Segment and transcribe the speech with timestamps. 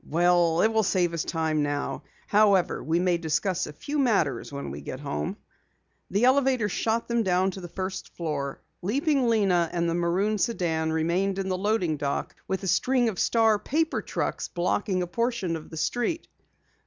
[0.09, 2.01] "Well, it will save us time now.
[2.25, 5.37] However, we may discuss a few matters when we get home."
[6.09, 8.63] The elevator shot them down to the first floor.
[8.81, 13.19] Leaping Lena and the maroon sedan remained in the loading dock with a string of
[13.19, 16.27] Star paper trucks blocking a portion of the street.